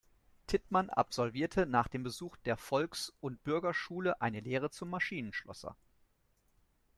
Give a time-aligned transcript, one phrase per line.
[0.47, 5.75] Tittmann absolvierte nach dem Besuch der Volks- und Bürgerschule eine Lehre zum Maschinenschlosser.